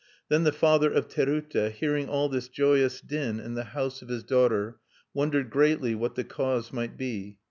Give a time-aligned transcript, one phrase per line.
[0.29, 4.23] Then the father of Terute, hearing all this joyous din in the house of his
[4.23, 4.79] daughter,
[5.13, 7.37] wondered greatly what the cause might be.